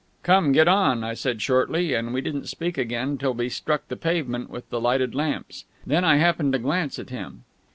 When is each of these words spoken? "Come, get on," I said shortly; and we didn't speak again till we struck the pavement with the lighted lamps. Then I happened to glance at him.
"Come, 0.23 0.51
get 0.51 0.67
on," 0.67 1.03
I 1.03 1.13
said 1.13 1.43
shortly; 1.43 1.93
and 1.93 2.11
we 2.11 2.21
didn't 2.21 2.47
speak 2.49 2.75
again 2.75 3.19
till 3.19 3.35
we 3.35 3.49
struck 3.49 3.87
the 3.87 3.95
pavement 3.95 4.49
with 4.49 4.67
the 4.71 4.81
lighted 4.81 5.13
lamps. 5.13 5.65
Then 5.85 6.03
I 6.03 6.15
happened 6.15 6.53
to 6.53 6.57
glance 6.59 6.97
at 6.97 7.11
him. 7.11 7.43